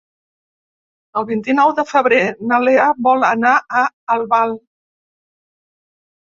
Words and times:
El 1.19 1.27
vint-i-nou 1.31 1.73
de 1.79 1.85
febrer 1.89 2.21
na 2.53 2.57
Lea 2.63 2.87
vol 3.09 3.27
anar 3.29 3.53
a 3.83 3.85
Albal. 4.15 4.57